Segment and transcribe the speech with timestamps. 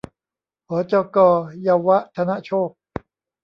[0.69, 1.17] หจก.
[1.63, 2.69] เยาวธนโชค